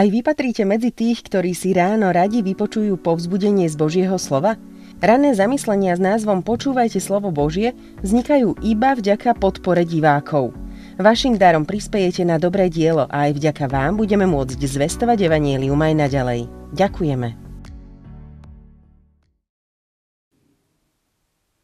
[0.00, 4.56] Aj vy patríte medzi tých, ktorí si ráno radi vypočujú povzbudenie z Božieho slova?
[4.96, 10.56] Rané zamyslenia s názvom Počúvajte slovo Božie vznikajú iba vďaka podpore divákov.
[10.96, 15.92] Vašim darom prispejete na dobré dielo a aj vďaka vám budeme môcť zvestovať Evangelium aj
[15.92, 16.40] naďalej.
[16.72, 17.28] Ďakujeme.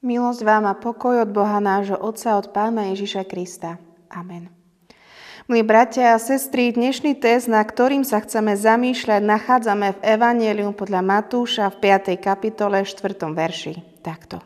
[0.04, 3.80] Milosť vám a pokoj od Boha nášho Otca, od Pána Ježiša Krista.
[4.12, 4.55] Amen.
[5.46, 11.06] Milí bratia a sestry, dnešný test, na ktorým sa chceme zamýšľať, nachádzame v Evangelium podľa
[11.06, 12.18] Matúša v 5.
[12.18, 13.14] kapitole 4.
[13.30, 14.02] verši.
[14.02, 14.42] Takto.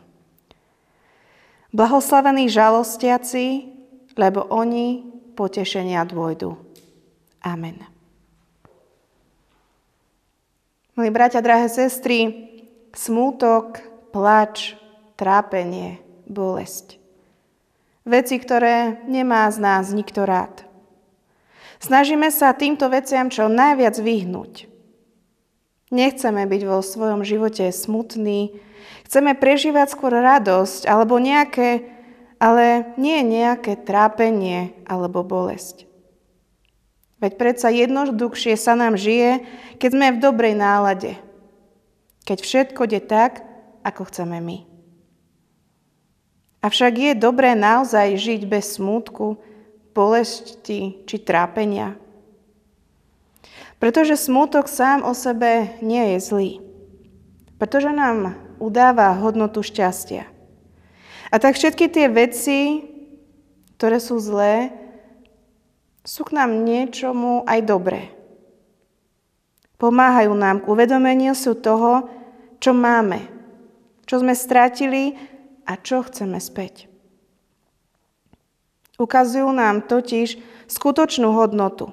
[1.73, 3.45] Blahoslavení žalostiaci,
[4.13, 5.01] lebo oni
[5.33, 6.53] potešenia dôjdu.
[7.41, 7.81] Amen.
[10.93, 12.29] Milí bratia, drahé sestry,
[12.93, 13.81] smútok,
[14.13, 14.77] plač,
[15.17, 15.97] trápenie,
[16.29, 17.01] bolesť.
[18.05, 20.69] Veci, ktoré nemá z nás nikto rád.
[21.81, 24.69] Snažíme sa týmto veciam čo najviac vyhnúť.
[25.89, 28.55] Nechceme byť vo svojom živote smutní,
[29.09, 31.89] chceme prežívať skôr radosť alebo nejaké,
[32.37, 35.89] ale nie nejaké trápenie alebo bolesť.
[37.17, 39.41] Veď predsa jednoduchšie sa nám žije,
[39.81, 41.17] keď sme v dobrej nálade.
[42.29, 43.41] Keď všetko ide tak,
[43.81, 44.69] ako chceme my.
[46.61, 49.41] Avšak je dobré naozaj žiť bez smútku,
[49.91, 51.95] bolesti či trápenia.
[53.81, 56.51] Pretože smútok sám o sebe nie je zlý.
[57.57, 60.29] Pretože nám udáva hodnotu šťastia.
[61.31, 62.85] A tak všetky tie veci,
[63.79, 64.69] ktoré sú zlé,
[66.05, 68.01] sú k nám niečomu aj dobré.
[69.81, 72.05] Pomáhajú nám k uvedomeniu sú toho,
[72.61, 73.25] čo máme,
[74.05, 75.17] čo sme stratili
[75.65, 76.90] a čo chceme späť.
[79.01, 80.37] Ukazujú nám totiž
[80.69, 81.89] skutočnú hodnotu.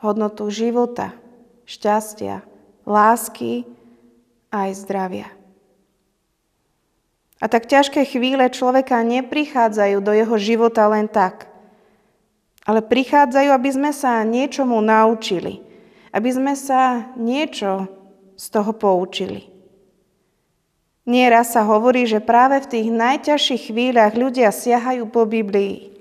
[0.00, 1.12] Hodnotu života,
[1.68, 2.40] šťastia,
[2.88, 3.68] lásky
[4.48, 5.28] a aj zdravia.
[7.36, 11.52] A tak ťažké chvíle človeka neprichádzajú do jeho života len tak,
[12.64, 15.60] ale prichádzajú, aby sme sa niečomu naučili,
[16.16, 17.92] aby sme sa niečo
[18.40, 19.52] z toho poučili.
[21.04, 25.91] Nieraz sa hovorí, že práve v tých najťažších chvíľach ľudia siahajú po Biblii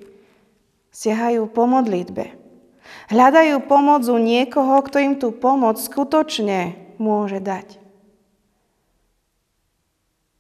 [0.92, 2.38] siahajú po modlitbe.
[3.12, 7.80] Hľadajú pomoc u niekoho, kto im tú pomoc skutočne môže dať.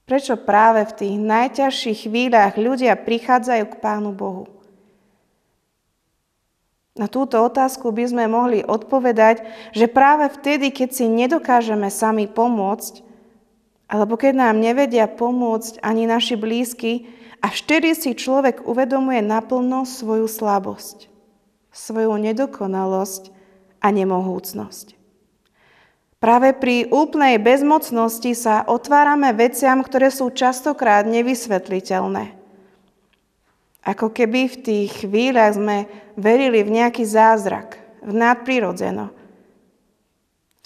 [0.07, 4.51] Prečo práve v tých najťažších chvíľach ľudia prichádzajú k Pánu Bohu?
[6.99, 12.99] Na túto otázku by sme mohli odpovedať, že práve vtedy, keď si nedokážeme sami pomôcť,
[13.87, 17.07] alebo keď nám nevedia pomôcť ani naši blízky,
[17.41, 21.09] a vtedy si človek uvedomuje naplno svoju slabosť,
[21.73, 23.33] svoju nedokonalosť
[23.81, 24.93] a nemohúcnosť.
[26.21, 32.37] Práve pri úplnej bezmocnosti sa otvárame veciam, ktoré sú častokrát nevysvetliteľné.
[33.81, 39.09] Ako keby v tých chvíľach sme verili v nejaký zázrak, v nadprirodzeno,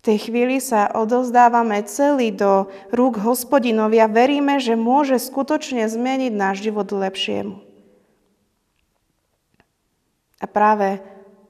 [0.05, 6.61] tej chvíli sa odovzdávame celý do rúk hospodinovi a veríme, že môže skutočne zmeniť náš
[6.61, 7.57] život lepšiemu.
[10.37, 11.01] A práve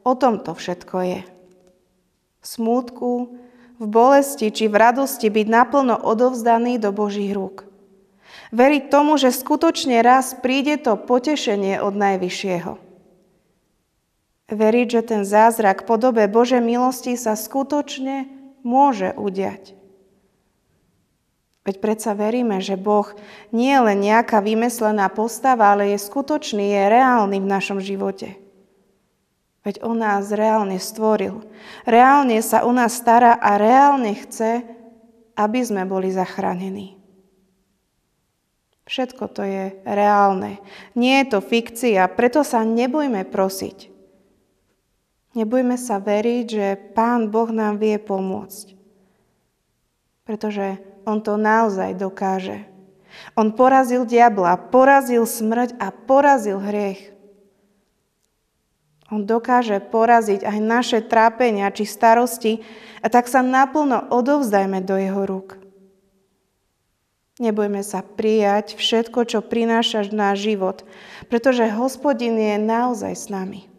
[0.08, 1.22] o tom to všetko je.
[2.40, 3.36] V smútku,
[3.76, 7.68] v bolesti či v radosti byť naplno odovzdaný do Božích rúk.
[8.56, 12.80] Veriť tomu, že skutočne raz príde to potešenie od Najvyššieho.
[14.46, 18.34] Veriť, že ten zázrak podobe Božej milosti sa skutočne
[18.66, 19.78] môže udiať.
[21.66, 23.09] Veď predsa veríme, že Boh
[23.50, 28.38] nie je len nejaká vymyslená postava, ale je skutočný, je reálny v našom živote.
[29.66, 31.42] Veď On nás reálne stvoril.
[31.90, 34.62] Reálne sa o nás stará a reálne chce,
[35.34, 37.01] aby sme boli zachránení.
[38.86, 40.62] Všetko to je reálne.
[40.94, 43.94] Nie je to fikcia, preto sa nebojme prosiť.
[45.36, 48.72] Nebojme sa veriť, že Pán Boh nám vie pomôcť.
[50.24, 52.66] Pretože On to naozaj dokáže.
[53.36, 57.16] On porazil diabla, porazil smrť a porazil hriech.
[59.14, 62.66] On dokáže poraziť aj naše trápenia či starosti
[63.06, 65.62] a tak sa naplno odovzdajme do jeho rúk.
[67.38, 70.88] Nebojme sa prijať všetko, čo prináša náš život,
[71.28, 73.75] pretože hospodin je naozaj s nami.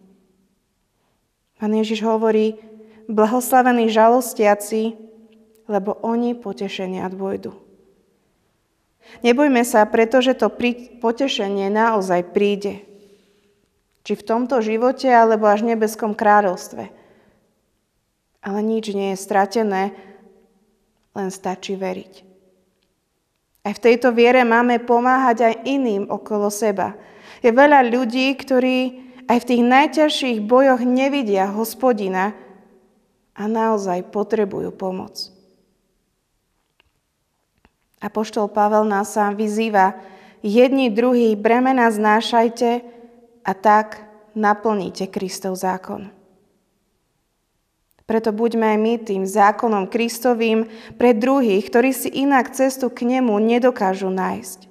[1.57, 2.61] Pán Ježiš hovorí,
[3.09, 4.93] blahoslavení žalostiaci,
[5.67, 7.57] lebo oni potešenia dôjdu.
[9.23, 10.51] Nebojme sa, pretože to
[11.01, 12.83] potešenie naozaj príde.
[14.03, 16.91] Či v tomto živote, alebo až v nebeskom kráľovstve.
[18.43, 19.97] Ale nič nie je stratené,
[21.17, 22.13] len stačí veriť.
[23.67, 26.95] Aj v tejto viere máme pomáhať aj iným okolo seba.
[27.43, 32.35] Je veľa ľudí, ktorí aj v tých najťažších bojoch nevidia hospodina
[33.37, 35.31] a naozaj potrebujú pomoc.
[38.01, 39.99] Apoštol Pavel nás sám vyzýva,
[40.45, 42.85] jedni druhý bremena znášajte
[43.43, 44.05] a tak
[44.37, 46.13] naplníte Kristov zákon.
[48.07, 53.35] Preto buďme aj my tým zákonom Kristovým pre druhých, ktorí si inak cestu k nemu
[53.43, 54.66] nedokážu nájsť.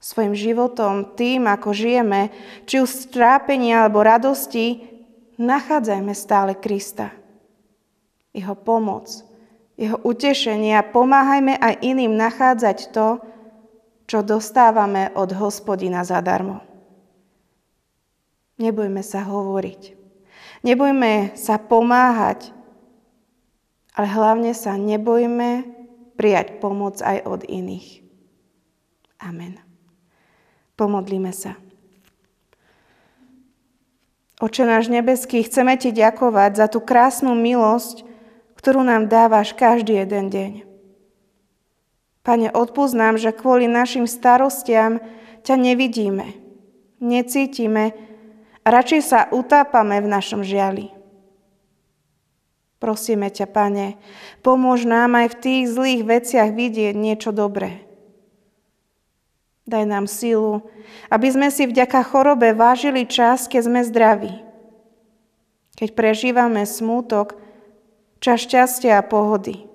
[0.00, 2.32] Svojim životom, tým, ako žijeme,
[2.64, 4.88] či už trápení alebo radosti,
[5.36, 7.12] nachádzajme stále Krista.
[8.32, 9.12] Jeho pomoc,
[9.76, 13.20] jeho utešenie a pomáhajme aj iným nachádzať to,
[14.08, 16.64] čo dostávame od hospodina zadarmo.
[18.60, 19.96] Nebojme sa hovoriť.
[20.60, 22.52] Nebojme sa pomáhať,
[23.96, 25.64] ale hlavne sa nebojme
[26.20, 28.04] prijať pomoc aj od iných.
[29.24, 29.69] Amen.
[30.80, 31.60] Pomodlíme sa.
[34.40, 38.08] Oče náš nebeský, chceme Ti ďakovať za tú krásnu milosť,
[38.56, 40.52] ktorú nám dávaš každý jeden deň.
[42.24, 45.04] Pane, odpúsť nám, že kvôli našim starostiam
[45.44, 46.40] ťa nevidíme,
[47.04, 47.92] necítime,
[48.60, 50.92] Radšej sa utápame v našom žiali.
[52.76, 53.96] Prosíme ťa, Pane,
[54.40, 57.89] pomôž nám aj v tých zlých veciach vidieť niečo dobré.
[59.70, 60.66] Daj nám silu,
[61.14, 64.34] aby sme si vďaka chorobe vážili čas, keď sme zdraví.
[65.78, 67.38] Keď prežívame smútok,
[68.18, 69.70] čas šťastia a pohody.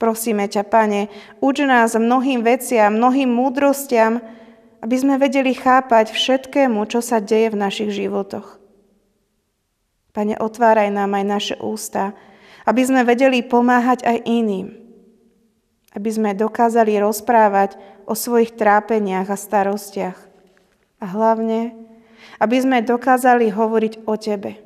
[0.00, 1.06] Prosíme ťa, Pane,
[1.38, 4.18] uč nás mnohým veciam, mnohým múdrostiam,
[4.80, 8.58] aby sme vedeli chápať všetkému, čo sa deje v našich životoch.
[10.10, 12.16] Pane, otváraj nám aj naše ústa,
[12.66, 14.74] aby sme vedeli pomáhať aj iným.
[15.92, 17.76] Aby sme dokázali rozprávať
[18.10, 20.18] o svojich trápeniach a starostiach.
[20.98, 21.78] A hlavne,
[22.42, 24.58] aby sme dokázali hovoriť o Tebe.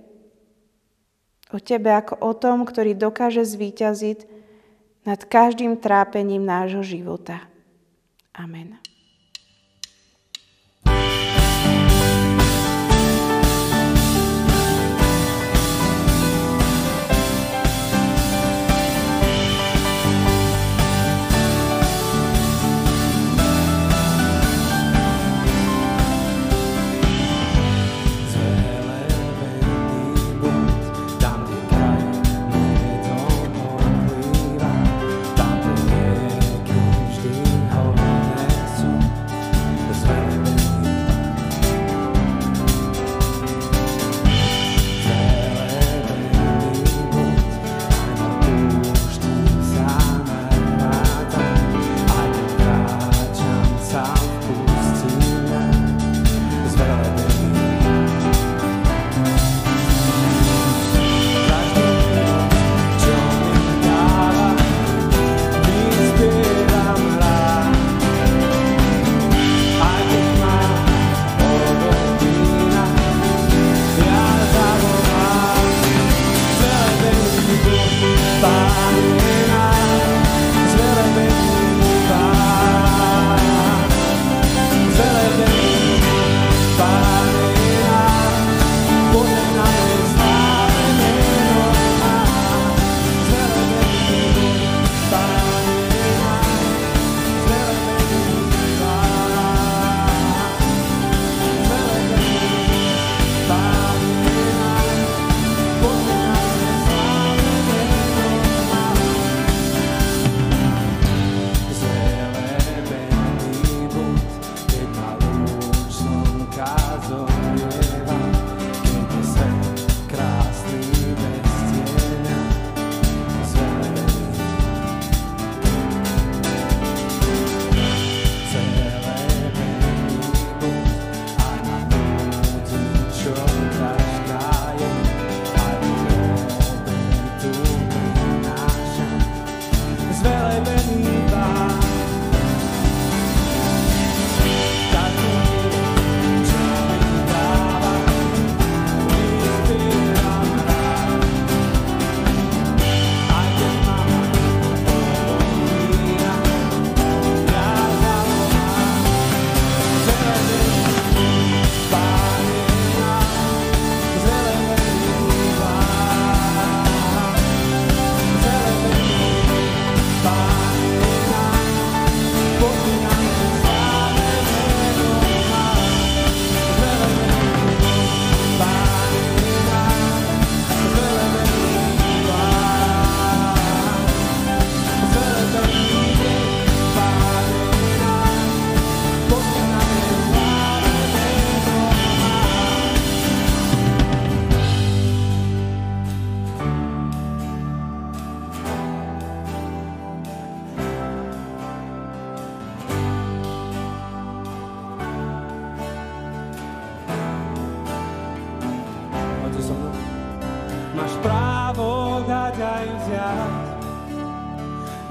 [1.53, 4.25] O Tebe ako o tom, ktorý dokáže zvíťaziť
[5.05, 7.45] nad každým trápením nášho života.
[8.33, 8.81] Amen.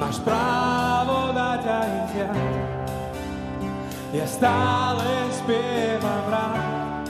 [0.01, 2.53] Máš právo dať aj vziať.
[4.13, 7.05] Ja stále spievam rád.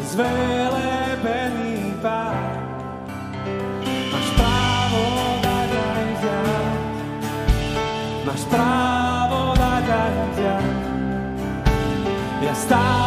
[0.00, 2.58] Zvelebený pán.
[4.10, 5.04] Máš právo
[5.44, 6.78] dať aj vziať.
[8.26, 10.66] Máš právo dať aj vziať.
[12.40, 12.99] Ja stále